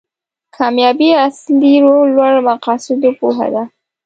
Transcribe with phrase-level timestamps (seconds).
[0.57, 3.63] کامیابي اصلي روح لوړ مقاصدو پوهه ده.